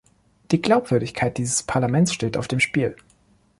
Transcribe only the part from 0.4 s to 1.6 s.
Die Glaubwürdigkeit